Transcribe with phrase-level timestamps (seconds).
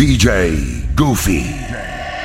[0.00, 1.44] DJ Goofy.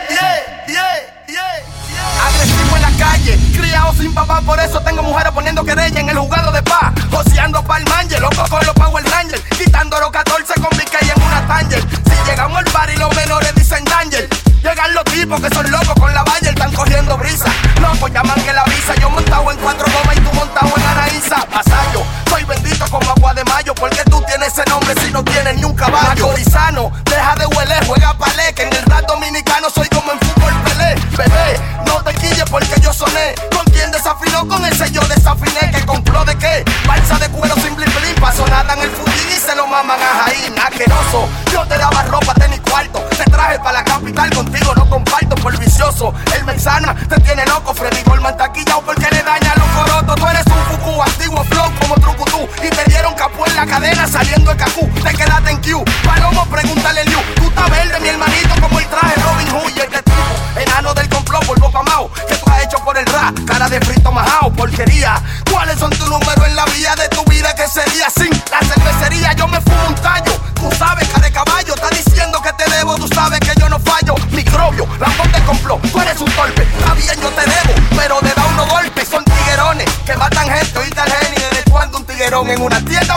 [0.08, 0.96] Yeah, yeah,
[1.28, 6.08] yeah, Agresivo en la calle, criado sin papá, por eso tengo mujeres poniendo querella en
[6.08, 6.94] el jugado de paz.
[7.12, 11.46] Joseando pa'l manje, loco con los Power Rangers, quitando los 14 con BK en una
[11.48, 11.82] Tanger.
[11.82, 14.30] Si llegamos al bar y los menores dicen danger,
[14.64, 17.52] llegan los tipos que son locos con la valla, están cogiendo brisa.
[17.82, 21.46] Locos llaman que la visa, yo montado en cuatro gomas y tú montado en Anaísa.
[21.52, 25.58] Pasayo, soy bendito como agua de mayo, porque tú tienes ese nombre si no tienes
[25.58, 26.30] ni un caballo.
[26.30, 26.92] Corizano,
[54.56, 54.90] el cacú.
[55.04, 55.84] Te quedaste en Q.
[56.04, 57.20] Palomo, pregúntale Liu.
[57.36, 60.60] Tú estás verde, mi hermanito, como el traje Robin Hood y este tipo.
[60.60, 62.12] Enano del complot, polvo pamao.
[62.28, 65.22] Que tú has hecho por el rap, cara de frito majao, porquería.
[65.52, 67.36] ¿Cuáles son tus números en la vía de tu vida?
[67.56, 69.34] que sería sin la cervecería?
[69.34, 70.32] Yo me fumo un tallo.
[70.56, 72.96] Tú sabes, cara de caballo, está diciendo que te debo.
[72.96, 74.16] Tú sabes que yo no fallo.
[74.32, 75.82] Microbio, la del complot.
[75.92, 76.64] Tú eres un golpe.
[76.64, 79.08] Está bien, yo te debo, pero le da unos golpes.
[79.08, 80.80] Son tiguerones que matan gente.
[80.80, 81.50] Oíste al genio.
[81.52, 83.16] ¿Desde cuando un tiguerón en una tienda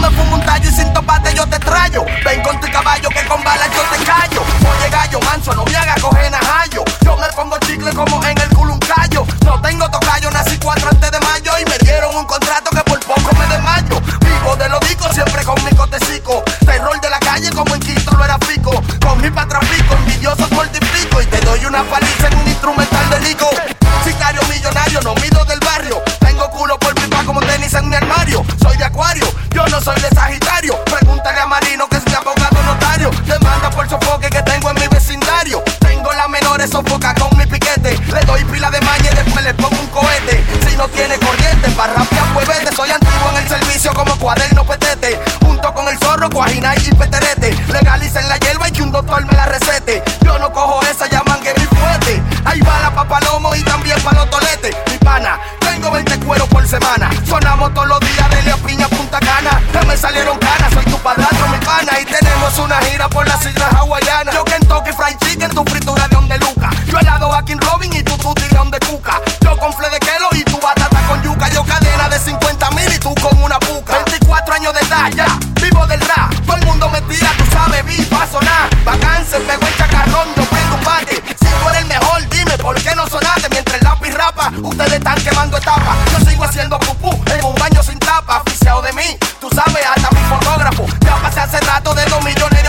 [0.00, 2.04] me fumo un tallo y sin topate yo te trayo.
[2.24, 4.42] Ven con tu caballo que con balas yo te callo.
[4.42, 6.84] Oye gallo, manso, no me haga coger najayo.
[7.04, 9.26] Yo me pongo chicle como en el culo un callo.
[9.44, 13.00] No tengo tocayo, nací cuatro antes de mayo y me dieron un contrato que por
[13.00, 14.00] poco me desmayo.
[14.20, 16.42] Vivo de lo dico, siempre con mi cotecico.
[16.64, 18.82] Terror de la calle como en Quito lo era pico.
[19.00, 23.50] Con mi patrafico, envidiosos multiplico y te doy una paliza en un instrumental de lico.
[46.70, 47.72] Cuajina y peterete.
[47.72, 50.02] Legalicen la hierba y que un doctor me la recete.
[50.24, 52.22] Yo no cojo esa, llaman que mi fuerte.
[52.44, 54.74] Ahí va la papalomo y también para los toletes.
[54.90, 57.10] Mi pana, tengo 20 cueros por semana.
[57.26, 59.60] Sonamos todos los días de Leo Piña Punta Cana.
[59.72, 61.92] Ya me salieron ganas, soy tu padrastro, mi pana.
[62.00, 64.34] Y tenemos una gira por las islas hawaianas.
[75.98, 78.70] Todo el mundo me tira, tú sabes, vi, va a sonar.
[78.84, 81.16] Vacances, pegó el chacarrón, yo prendo un bate.
[81.16, 84.52] Si tú eres el mejor, dime por qué no sonaste mientras el lápiz rapa.
[84.62, 85.96] Ustedes están quemando etapas.
[86.12, 88.42] Yo sigo haciendo pupú en un baño sin tapa.
[88.46, 90.86] Oficiado de mí, tú sabes, hasta mi fotógrafo.
[91.00, 92.59] Ya pasé hace rato de dos millones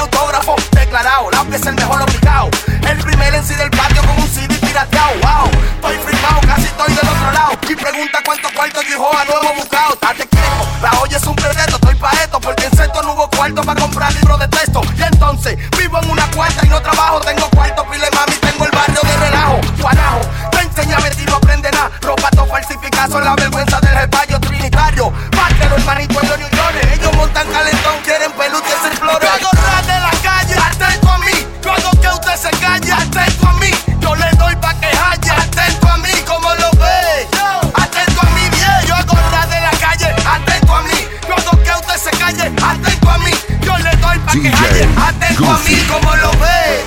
[42.50, 43.32] calle, atento a mí.
[43.62, 46.84] Yo le doy pa' que haya, atento a mí, como lo ve.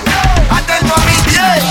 [0.49, 1.61] Atento a mí, bien.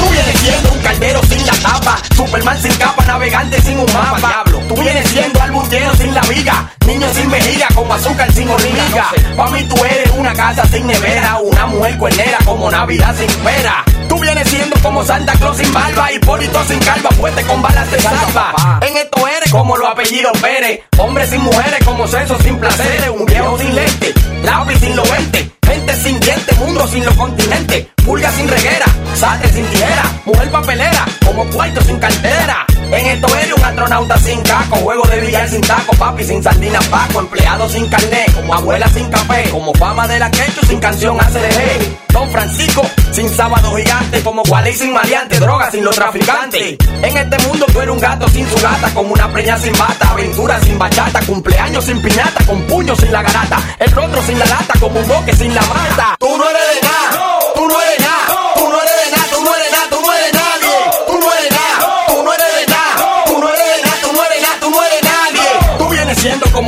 [0.00, 4.18] Tú vienes siendo un caldero sin la tapa, Superman sin capa, navegante sin un mapa.
[4.18, 9.10] Diablo, tú vienes siendo albutero sin la viga, niño sin vejiga, como azúcar sin hormiga.
[9.36, 13.84] Pa' mí tú eres una casa sin nevera, una mujer cuernera como Navidad sin pera.
[14.14, 17.98] Tú vienes siendo como Santa Claus sin barba, Hipólito sin calva, fuerte con balas de
[17.98, 18.78] salva.
[18.80, 23.26] En esto eres como los apellidos Pérez, hombres sin mujeres como sexo sin placeres, un
[23.26, 24.14] viejo sin lente,
[24.44, 25.50] lápiz sin lo vente.
[25.66, 30.93] Gente sin dientes, mundo sin los continentes, pulga sin reguera, sastre sin tijera, mujer papelera,
[31.34, 32.64] como cuarto sin cartera.
[32.92, 36.78] En esto eres un astronauta sin caco, juego de billar sin taco, papi sin sardina
[36.90, 41.18] paco, empleado sin carnet, como abuela sin café, como fama de la quechu sin canción
[41.20, 41.98] hace de hey.
[42.12, 46.76] Don Francisco sin sábado gigante, como Wally sin maleante, droga sin los traficantes.
[47.02, 50.10] En este mundo tú eres un gato sin su gata, como una preña sin bata,
[50.10, 54.46] aventura sin bachata, cumpleaños sin piñata, con puños sin la garata, el rostro sin la
[54.46, 56.16] lata, como un boque sin la mata.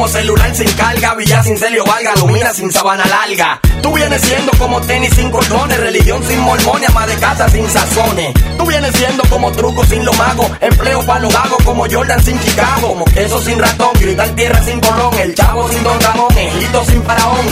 [0.09, 3.61] Sin carga, villa sin celio valga, lumina sin sabana larga.
[3.83, 8.33] Tú vienes siendo como tenis sin cordones, religión sin mormones, ama de casa sin sazones.
[8.57, 12.39] Tú vienes siendo como truco sin lo mago, empleo para los vagos como Jordan sin
[12.41, 15.99] Chicago, como queso sin ratón, gritar tierra sin colón, el chavo sin don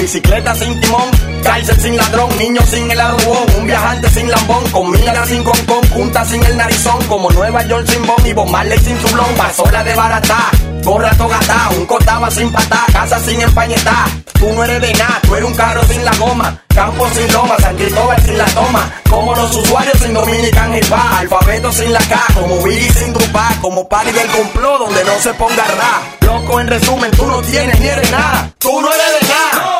[0.04, 1.10] bicicleta sin timón,
[1.42, 6.22] cárcel sin ladrón, niño sin el arrobón, un viajante sin lambón, comida sin concón, punta
[6.26, 9.94] sin el narizón, como Nueva York sin bon y bombarle sin su blon, pasola de
[9.94, 10.50] barata,
[10.82, 14.04] gorra togata, un cotaba sin patá, casa sin empañetá.
[14.34, 17.56] Tú no eres de nada, tú eres un carro sin la goma, campo sin loma,
[17.60, 22.00] San Cristóbal sin la toma, como los usuarios sin Dominican el va, alfabeto sin la
[22.00, 26.02] K, como Billy sin Tupac, como party del complot donde no se ponga ra.
[26.20, 29.73] Loco, en resumen, tú no tienes ni eres nada, tú no eres de nada,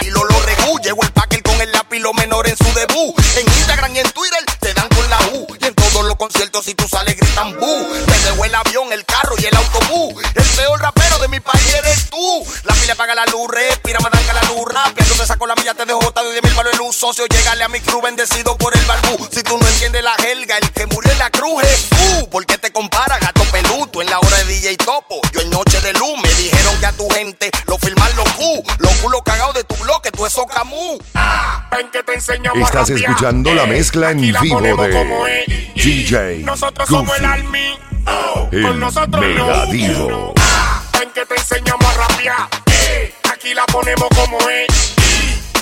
[0.00, 0.78] y Lolo Regú.
[0.80, 3.18] Llevo el paquel con el lápiz lo menor en su debut.
[3.36, 4.85] En Instagram y en Twitter te dan
[6.30, 7.94] si tú sales gritan bu.
[8.06, 10.22] Te dejó el avión, el carro y el autobús.
[10.34, 12.46] El peor rapero de mi país eres tú.
[12.64, 15.06] La pila paga la luz, respira, madanca la luz rápida.
[15.06, 16.96] Yo te saco la milla, te dejo hasta de mil balos de luz.
[16.96, 19.28] Socio, llegale a mi crew bendecido por el balbú.
[19.30, 22.30] Si tú no entiendes la jerga, el que murió en la cruz es tú.
[22.30, 24.02] ¿Por qué te comparas, gato peludo?
[24.02, 26.92] En la hora de DJ Topo, yo en noche de luz me dijeron que a
[26.92, 28.62] tu gente lo filman los Q.
[28.78, 29.75] Los culos cagados de tu
[30.16, 30.98] tú eso camú.
[31.70, 33.10] Ven que te enseñamos a Estás rapear.
[33.10, 35.72] escuchando la Eh, mezcla en la vivo de.
[35.74, 37.78] DJ Nosotros somos el Goofy, Army.
[38.06, 39.46] Oh, el con nosotros no.
[39.46, 40.34] Megadivo.
[40.98, 42.48] Ven que te enseñamos a rapear.
[42.66, 44.94] Eh, aquí la ponemos como es.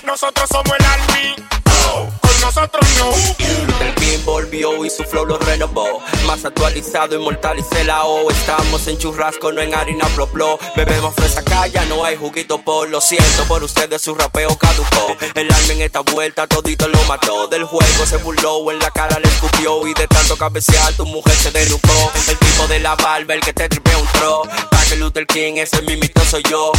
[0.04, 1.34] Nosotros somos el Army.
[1.88, 2.08] Oh,
[2.44, 3.10] nosotros no.
[3.80, 6.02] El King volvió y su flow lo renovó.
[6.26, 8.30] Más actualizado, inmortalicé la O.
[8.30, 10.58] Estamos en churrasco, no en harina blo blo.
[10.76, 12.90] Bebemos fresa calla, no hay juguito por.
[12.90, 15.16] Lo siento por ustedes, su rapeo caducó.
[15.34, 17.48] El alma en esta vuelta todito lo mató.
[17.48, 19.86] Del juego se burló, en la cara le escupió.
[19.86, 22.12] Y de tanto cabecear, tu mujer se denucó.
[22.28, 24.42] El tipo de la barba, el que te tripea un tro.
[24.98, 26.70] Luther King, ese mimito soy yo.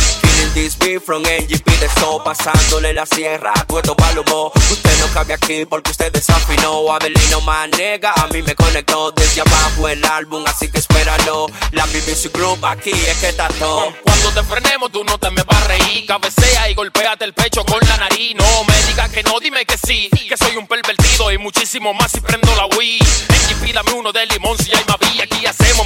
[0.53, 2.24] This beat from NGP de so.
[2.24, 4.51] Pasándole la sierra, tueto palomo.
[4.56, 6.94] Usted no cabe aquí porque usted desafinó.
[6.94, 11.47] Abelino Manega, a mí me conectó desde abajo el álbum, así que espéralo.
[11.71, 13.94] La BBC Group aquí es que está todo.
[14.03, 17.63] Cuando te frenemos tú no te me vas a reír Cabecea y golpéate el pecho
[17.65, 21.31] con la nariz No me digas que no, dime que sí Que soy un pervertido
[21.31, 24.83] y muchísimo más si prendo la Wii En GP dame uno de limón si hay
[24.88, 24.97] más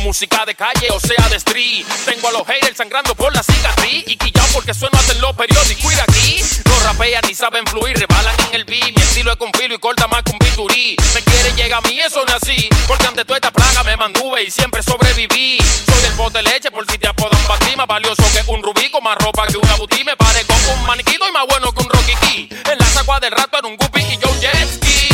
[0.10, 1.86] música de calle o sea de street.
[2.04, 4.06] Tengo a los haters sangrando por la cicatriz.
[4.08, 5.94] Y quillao porque sueno hasta en los periódicos.
[5.94, 6.42] Y de aquí.
[6.66, 8.90] No rapean ni saben fluir, rebalan en el beat.
[8.96, 12.00] Mi estilo es con filo y corta más con biturí Me quieren llegar a mí,
[12.00, 12.68] eso no así.
[12.88, 15.60] Porque ante toda esta plaga me mantuve y siempre sobreviví.
[15.86, 19.04] Soy del bote leche por si te apodan batir Más valioso que un rubí con
[19.04, 21.90] más ropa que una butí Me parezco un maniquito y más bueno que un
[22.22, 22.50] Key.
[22.50, 25.10] En la sagua del rato en un guppy y yo un jet ski.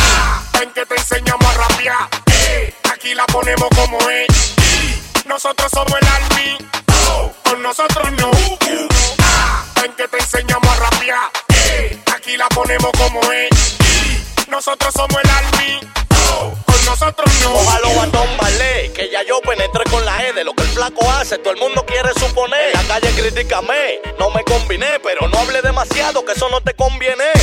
[0.57, 2.07] Ven que te enseñamos a rapear.
[2.93, 4.14] Aquí la ponemos como es.
[5.45, 6.57] Nosotros somos el Army.
[7.43, 8.31] Con nosotros no.
[9.79, 11.29] Ven que te enseñamos a rapear.
[12.15, 13.77] Aquí la ponemos como es.
[14.47, 15.79] Nosotros somos el Army.
[16.65, 17.53] Con nosotros no.
[17.53, 21.07] Ojalá batón ballet, que ya yo penetré con la E de lo que el flaco
[21.11, 22.73] hace, todo el mundo quiere suponer.
[22.73, 26.73] En la calle críticame, no me combiné, pero no hable demasiado, que eso no te
[26.73, 27.34] conviene.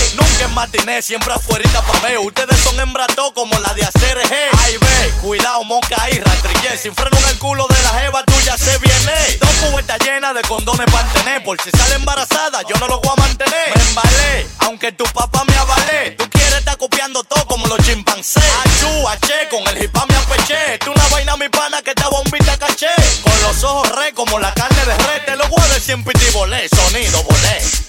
[0.43, 2.19] Nunca en matiné, siempre afuerita pa' ver.
[2.19, 4.49] Ustedes son hembrató como la de hacer eje.
[4.65, 6.77] Ay, ve, cuidado, monca y rastrillé.
[6.79, 9.39] Sin freno en el culo de la jeva tuya se viene.
[9.41, 11.45] Dos cubetas llenas de condones para tener.
[11.45, 13.73] Por si sale embarazada, yo no lo voy a mantener.
[13.77, 16.11] Me embalé, aunque tu papá me avalé.
[16.13, 18.43] Tú quieres estar copiando todo como los chimpancés.
[18.65, 20.79] Achú, aché, con el hip hop me apeché.
[20.79, 22.91] Tú una vaina, mi pana, que te bombita caché.
[23.23, 25.25] Con los ojos re como la carne de red.
[25.25, 26.05] Te lo voy a decir en
[26.69, 27.82] sonido volé.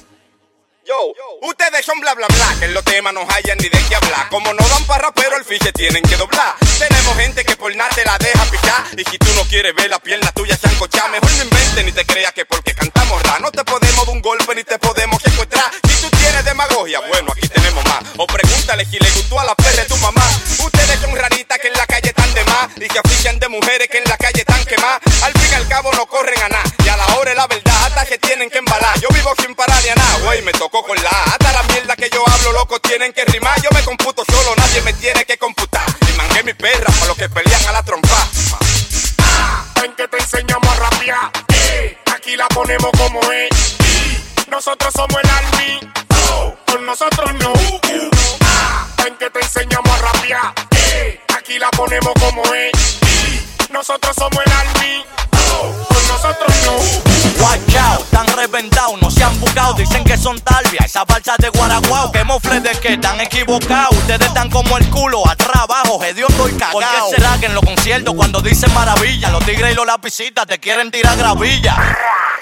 [0.85, 1.13] Yo,
[1.43, 4.27] ustedes son bla bla bla, que en los temas no hayan ni de qué hablar.
[4.29, 6.55] Como no dan para rapero, el fiche tienen que doblar.
[6.77, 8.83] Tenemos gente que por nada te la deja picar.
[8.97, 12.05] Y si tú no quieres ver la pierna tuya chancochar, mejor no inventes ni te
[12.05, 13.39] creas que porque cantamos ra.
[13.39, 15.71] No te podemos dar un golpe ni te podemos secuestrar.
[15.87, 18.03] Si tú tienes demagogia, bueno, aquí tenemos más.
[18.17, 20.27] O pregúntale si le gustó a la perra de tu mamá.
[20.65, 22.67] Ustedes son raritas que en la calle están de más.
[22.75, 24.99] Y se afician de mujeres que en la calle están quemadas.
[25.23, 26.72] Al fin y al cabo no corren a nada.
[33.03, 33.61] Tienen que rimar.
[33.61, 35.83] Yo me computo solo, nadie me tiene que computar.
[36.09, 38.29] Y mangué mi perra para los que pelean a la trompa.
[39.81, 41.31] Ven que te enseñamos a rapear.
[41.53, 43.75] Eh, aquí la ponemos como es.
[44.49, 45.79] Nosotros somos el Army.
[46.31, 47.53] Oh, con nosotros no.
[49.03, 50.53] Ven que te enseñamos a rapear.
[50.71, 52.71] Eh, aquí la ponemos como es.
[53.69, 55.05] Nosotros somos el army.
[55.89, 57.43] Con nosotros no.
[57.43, 59.73] Watch out, están reventados, no se han buscado.
[59.73, 62.11] Dicen que son talvia, esa falsa de Guaraguao.
[62.11, 63.97] Que mofle de que están equivocados.
[63.97, 66.73] Ustedes están como el culo, atrás abajo, hediondo y cagao.
[66.73, 70.45] ¿Por qué será que en los conciertos cuando dicen maravilla, los tigres y los lapicitas
[70.45, 71.75] te quieren tirar gravilla?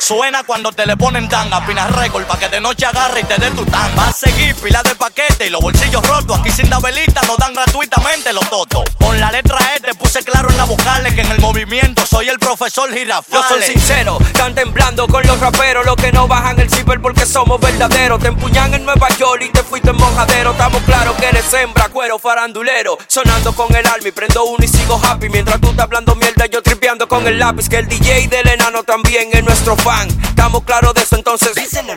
[0.01, 3.37] Suena cuando te le ponen tanga, pinas récord pa' que de noche agarre y te
[3.37, 3.95] dé tu tanga.
[3.95, 6.39] Va a seguir pila de paquete y los bolsillos rotos.
[6.39, 8.83] Aquí sin velita nos dan gratuitamente los totos.
[8.99, 12.29] Con la letra E te puse claro en la vocales que en el movimiento soy
[12.29, 13.27] el profesor Girafales.
[13.31, 17.25] Yo soy sincero, están temblando con los raperos, los que no bajan el ciber porque
[17.25, 18.19] somos verdaderos.
[18.19, 20.51] Te empuñan en Nueva York y te fuiste en mojadero.
[20.51, 22.97] Estamos claros que eres hembra, cuero farandulero.
[23.07, 25.29] Sonando con el alma y prendo uno y sigo happy.
[25.29, 27.69] Mientras tú estás hablando mierda, yo tripeando con el lápiz.
[27.69, 30.07] Que el DJ del enano también es nuestro fan.
[30.23, 31.93] Estamos claros de eso, entonces díselo,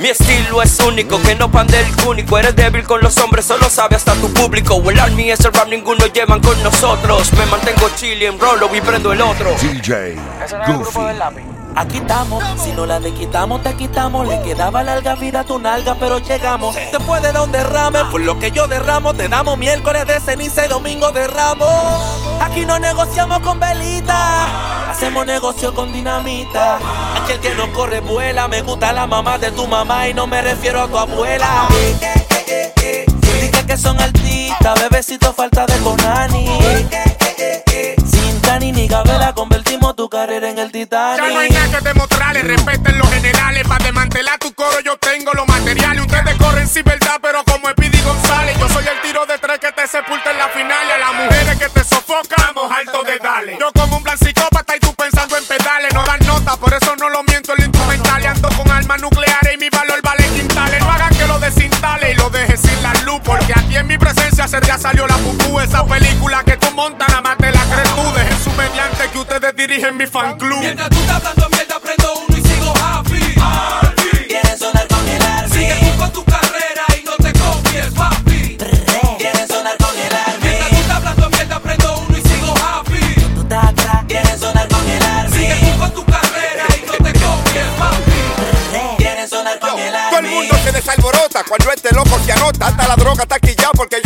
[0.00, 2.38] Mi estilo es único, que no pan del cúnico.
[2.38, 4.82] Eres débil con los hombres, solo sabe hasta tu público.
[4.90, 7.32] El army es el rap, ninguno llevan con nosotros.
[7.34, 9.54] Me mantengo chile en rolo y prendo el otro.
[9.60, 10.16] DJ
[10.66, 11.65] Goofy.
[11.76, 14.26] Aquí estamos, si no la de quitamos, te quitamos.
[14.26, 16.74] Le quedaba larga vida a tu nalga, pero llegamos.
[16.74, 20.68] Después de un derrame, por lo que yo derramo, te damos miércoles de ceniza y
[20.68, 21.66] domingo de ramo.
[22.40, 26.78] Aquí no negociamos con velita, hacemos negocio con dinamita.
[27.14, 30.26] Aquí el que no corre vuela, me gusta la mamá de tu mamá y no
[30.26, 31.68] me refiero a tu abuela.
[32.46, 36.48] Dije que son artistas, bebecito falta de conani.
[40.32, 41.24] En el Titanic.
[41.24, 43.66] Ya no hay nada que demostrarle, respeten los generales.
[43.66, 46.02] Para desmantelar tu coro yo tengo los materiales.
[46.02, 48.58] Ustedes corren sin verdad, pero como Speedy González.
[48.58, 50.86] Yo soy el tiro de tres que te sepulta en la final.
[50.86, 53.56] Y a las mujeres que te sofocamos, alto de dale.
[53.60, 55.94] Yo como un plan psicópata y tú pensando en pedales.
[55.94, 58.22] No dan nota, por eso no lo miento en lo instrumental.
[58.22, 60.80] Y ando con armas nucleares y mi valor vale quintales.
[60.80, 63.20] No hagan que lo desinstale y lo deje sin la luz.
[63.24, 65.60] Porque aquí en mi presencia día salió la pupú.
[65.60, 67.08] Esa película que tú montas,
[69.76, 70.58] dirigen mi fan club.
[70.60, 73.20] Mientras tú estás hablando mierda, prendo uno y sigo happy.
[74.26, 75.54] Quieren sonar con el army.
[75.54, 78.56] Sigue tú con tu carrera y no te copies, papi.
[79.18, 80.38] Quieren sonar con el army.
[80.42, 83.14] Mientras tú estás hablando mierda, prendo uno y sigo happy.
[83.34, 84.04] Tú estás atrás.
[84.08, 85.36] Quieren sonar con el army.
[85.36, 88.96] Sigue tú con tu carrera y no te copies, papi.
[88.96, 90.10] Quieren sonar con el army.
[90.10, 92.68] Todo el mundo se desalborota cuando este loco se anota.
[92.68, 94.00] Hasta la droga está aquí ya porque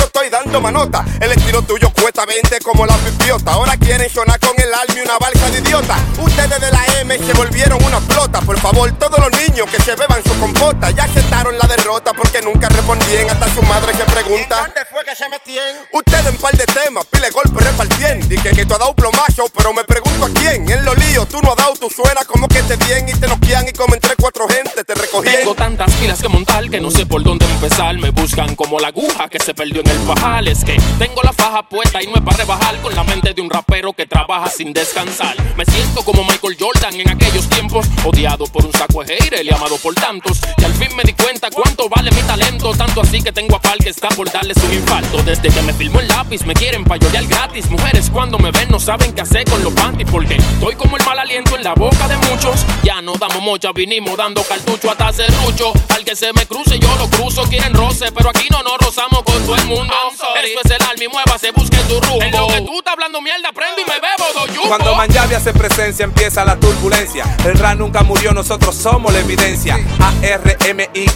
[0.60, 1.04] manota.
[1.20, 3.52] El estilo tuyo cuesta 20 como la pipiota.
[3.52, 5.96] Ahora quieren sonar con el alma y una balsa de idiota.
[6.18, 8.40] Ustedes de la M se volvieron una flota.
[8.42, 12.42] Por favor, todos los niños que se beban su compota ya aceptaron la derrota porque
[12.42, 13.30] nunca respondían.
[13.30, 14.56] Hasta su madre se pregunta.
[14.62, 15.76] ¿Dónde fue que se metían?
[15.92, 18.28] Ustedes en par de temas, pile golpe repartien.
[18.28, 20.68] Dije que tú has dado plomazo, pero me pregunto a quién.
[20.68, 23.26] En los líos tú no has dado, tú suenas como que te bien y te
[23.26, 25.36] noquean y como entre cuatro gente te recogían.
[25.36, 27.96] Tengo tantas pilas que montar que no sé por dónde empezar.
[27.98, 30.48] Me buscan como la aguja que se perdió en el pajal.
[30.48, 33.40] Es que tengo la faja puesta y no es para rebajar con la mente de
[33.40, 35.36] un rapero que trabaja sin descansar.
[35.56, 39.52] Me siento como Michael Jordan en aquellos tiempos, odiado por un saco de haters y
[39.52, 40.40] amado por tantos.
[40.58, 42.72] Y al fin me di cuenta cuánto vale mi talento.
[42.74, 45.22] Tanto así que tengo a pal que está por darles un infarto.
[45.22, 47.70] Desde que me filmó el lápiz, me quieren payolear gratis.
[47.70, 50.09] Mujeres cuando me ven no saben qué hacer con los panties.
[50.10, 52.66] Porque estoy como el mal aliento en la boca de muchos.
[52.82, 55.72] Ya no damos mocha, vinimos dando cartucho hasta serrucho.
[55.94, 57.42] Al que se me cruce, yo lo cruzo.
[57.44, 59.94] Quieren roce, pero aquí no nos rozamos con todo el mundo.
[60.42, 62.22] Esto es el alma y mueva, se busque tu rumbo.
[62.22, 64.68] En lo que tú estás hablando mierda, prendo y me bebo dos yumbos.
[64.68, 67.24] Cuando Manjavi hace presencia empieza la turbulencia.
[67.44, 69.78] El rap nunca murió, nosotros somos la evidencia.
[70.00, 71.06] A-R-M-Y,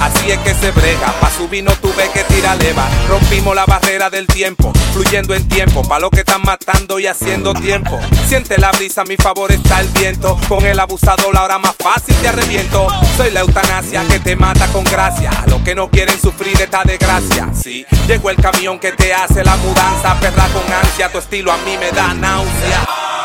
[0.00, 1.12] así es que se brega.
[1.20, 2.88] Pa' subir no tuve que tirar leva.
[3.08, 5.82] Rompimos la barrera del tiempo, fluyendo en tiempo.
[5.86, 8.00] Pa' lo que están matando y haciendo tiempo.
[8.32, 10.40] Siente la brisa, a mi favor está el viento.
[10.48, 12.86] Con el abusador la hora más fácil te arreviento.
[13.14, 15.30] Soy la eutanasia que te mata con gracia.
[15.48, 17.50] Los que no quieren sufrir esta desgracia.
[17.52, 20.18] Sí, llegó el camión que te hace la mudanza.
[20.18, 23.21] Perra con ansia, tu estilo a mí me da náusea.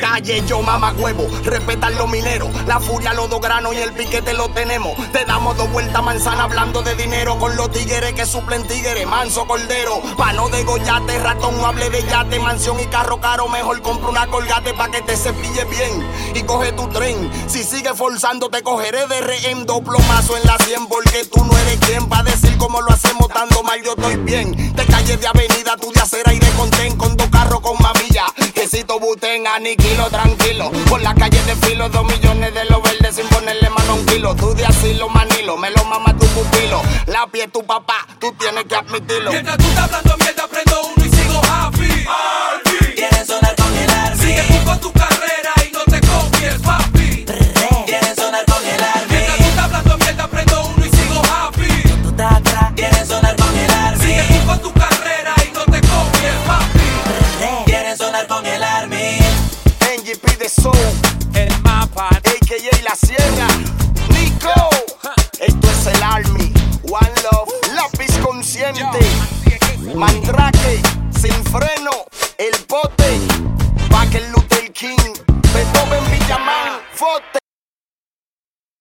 [0.00, 4.34] Calle yo mama huevo, respetan los mineros, la furia, los dos granos y el piquete
[4.34, 4.92] lo tenemos.
[5.12, 9.46] Te damos dos vueltas manzana hablando de dinero con los tigres que suplen tigres, manso
[9.46, 10.02] cordero.
[10.16, 14.26] Pa' no degollate, ratón, no hable de yate, mansión y carro caro, mejor compra una
[14.26, 17.30] colgate pa' que te cepille bien y coge tu tren.
[17.46, 21.56] Si sigues forzando te cogeré de rehén, dos plomazos en la 100 porque tú no
[21.56, 24.74] eres quien va a decir cómo lo hacemos dando mal, yo estoy bien.
[24.74, 26.31] Te calles de avenida, tú de acera
[28.72, 30.70] Quesito butén, aniquilo, tranquilo.
[30.88, 34.06] Por la calle de filo, dos millones de los verdes sin ponerle mano a un
[34.06, 34.34] kilo.
[34.34, 36.80] Tú de asilo, manilo, me lo mama tu pupilo.
[37.04, 39.30] La pie tu papá, tú tienes que admitirlo.
[39.30, 40.21] Mientras tú estás hablando